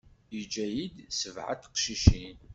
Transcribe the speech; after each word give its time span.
Yeǧǧa-yi-d 0.33 0.95
sebɛa 1.19 1.53
n 1.57 1.59
teqcicin. 1.61 2.37